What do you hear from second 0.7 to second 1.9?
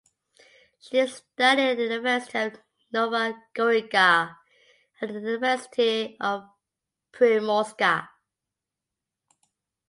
She studied at the